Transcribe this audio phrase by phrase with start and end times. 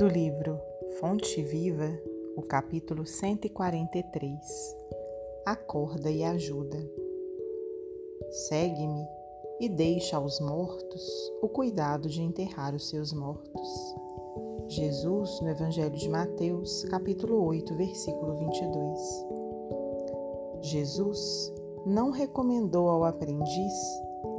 [0.00, 0.58] Do livro
[0.98, 1.90] Fonte Viva,
[2.34, 4.40] o capítulo 143
[5.44, 6.78] Acorda e ajuda.
[8.48, 9.06] Segue-me
[9.60, 11.02] e deixa aos mortos
[11.42, 13.94] o cuidado de enterrar os seus mortos.
[14.68, 18.98] Jesus, no Evangelho de Mateus, capítulo 8, versículo 22.
[20.62, 21.52] Jesus
[21.84, 23.74] não recomendou ao aprendiz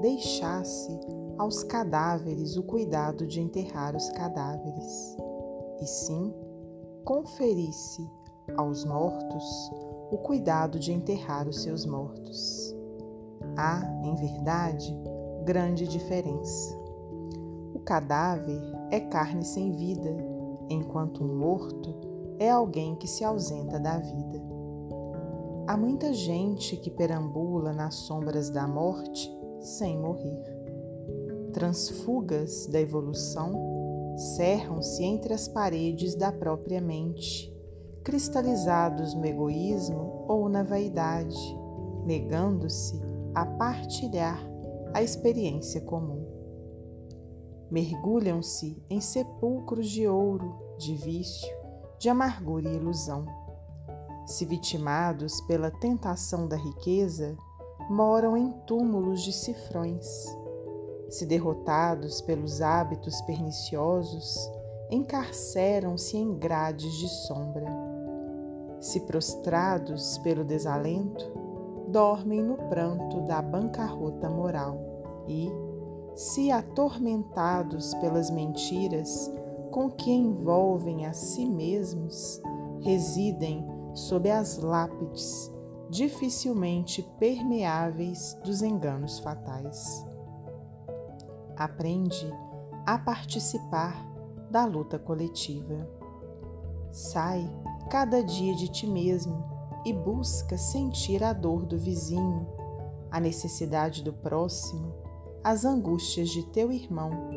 [0.01, 0.99] deixasse
[1.37, 5.15] aos cadáveres o cuidado de enterrar os cadáveres,
[5.81, 6.33] e sim
[7.03, 8.07] conferisse
[8.55, 9.71] aos mortos
[10.11, 12.75] o cuidado de enterrar os seus mortos.
[13.57, 14.95] Há, em verdade,
[15.43, 16.77] grande diferença.
[17.73, 20.15] O cadáver é carne sem vida,
[20.69, 21.95] enquanto um morto
[22.37, 24.41] é alguém que se ausenta da vida.
[25.67, 30.43] Há muita gente que perambula nas sombras da morte sem morrer.
[31.53, 33.80] Transfugas da evolução
[34.17, 37.51] cerram-se entre as paredes da própria mente,
[38.03, 41.37] cristalizados no egoísmo ou na vaidade,
[42.05, 42.99] negando-se
[43.33, 44.39] a partilhar
[44.93, 46.27] a experiência comum.
[47.69, 51.55] Mergulham-se em sepulcros de ouro, de vício,
[51.97, 53.25] de amargura e ilusão.
[54.25, 57.37] Se vitimados pela tentação da riqueza,
[57.89, 60.05] moram em túmulos de cifrões.
[61.11, 64.49] Se derrotados pelos hábitos perniciosos,
[64.89, 67.67] encarceram-se em grades de sombra.
[68.79, 71.29] Se prostrados pelo desalento,
[71.89, 74.79] dormem no pranto da bancarrota moral
[75.27, 75.51] e,
[76.15, 79.29] se atormentados pelas mentiras
[79.69, 82.41] com que envolvem a si mesmos,
[82.79, 85.51] residem sob as lápides
[85.89, 90.09] dificilmente permeáveis dos enganos fatais.
[91.61, 92.27] Aprende
[92.87, 94.03] a participar
[94.49, 95.87] da luta coletiva.
[96.91, 97.47] Sai
[97.87, 99.45] cada dia de ti mesmo
[99.85, 102.47] e busca sentir a dor do vizinho,
[103.11, 104.91] a necessidade do próximo,
[105.43, 107.29] as angústias de teu irmão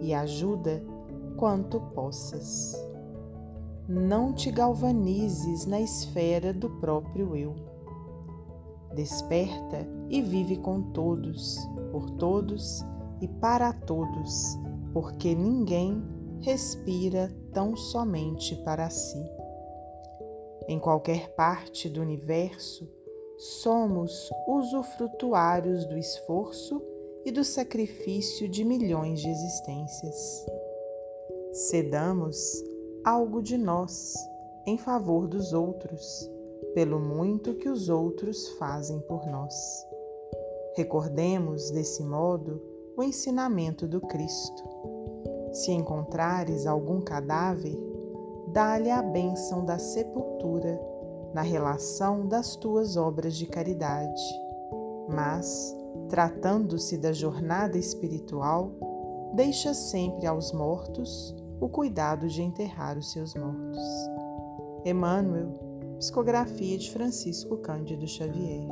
[0.00, 0.80] e ajuda
[1.36, 2.80] quanto possas.
[3.88, 7.74] Não te galvanizes na esfera do próprio eu
[8.94, 11.58] Desperta e vive com todos,
[11.90, 12.84] por todos
[13.24, 14.58] e para todos,
[14.92, 16.02] porque ninguém
[16.40, 19.24] respira tão somente para si.
[20.68, 22.86] Em qualquer parte do universo,
[23.38, 26.82] somos usufrutuários do esforço
[27.24, 30.46] e do sacrifício de milhões de existências.
[31.52, 32.36] Cedamos
[33.02, 34.14] algo de nós
[34.66, 36.30] em favor dos outros
[36.74, 39.54] pelo muito que os outros fazem por nós.
[40.76, 44.62] Recordemos, desse modo, o ensinamento do Cristo.
[45.52, 47.76] Se encontrares algum cadáver,
[48.48, 50.80] dá-lhe a bênção da sepultura
[51.32, 54.22] na relação das tuas obras de caridade.
[55.08, 55.76] Mas,
[56.08, 58.70] tratando-se da jornada espiritual,
[59.34, 63.82] deixa sempre aos mortos o cuidado de enterrar os seus mortos.
[64.84, 65.52] Emmanuel
[65.98, 68.66] Psicografia de Francisco Cândido Xavier.